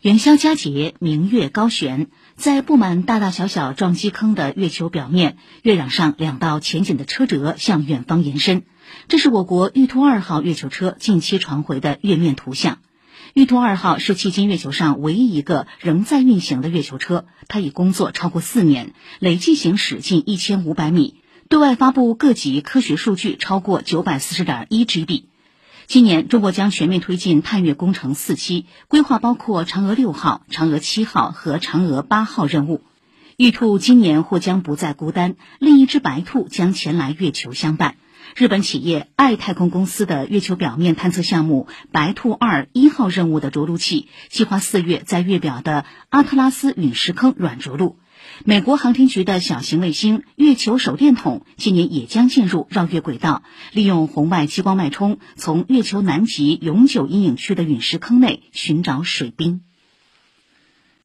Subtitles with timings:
[0.00, 8.62] 元宵佳节，明月高悬，在布满大大小小撞击坑的月球表面，月壤上两道浅浅的车辙向远方延伸。
[9.08, 12.78] 这是我国玉兔二号月球车近期传回的月面图像。
[13.34, 21.16] 玉兔二号是迄今月球上唯一一个仍在运行的月球车，它已工作超过四年，累计行驶近一千五百米，
[21.50, 25.24] 对外发布各级科学数据超过九百四十点一 GB。
[25.90, 32.84] 今年，中国将全面推进探月工程四期，规划包括嫦娥六号、嫦娥七号和嫦娥八号任务。
[33.36, 37.96] 玉兔今年或将不再孤单，另一只白兔将前来月球相伴。
[38.36, 47.96] 日本企业爱太空公司的月球表面探测项目“白兔二一号”任务的着陆器，计划四月在月表的阿特拉斯陨石坑软着陆。
[48.44, 59.60] 美国航天局的小型卫星“月球手电筒”今年也将进入绕月轨道，利用红外激光脉冲，从月球南极永久阴影区的陨石坑内寻找水冰。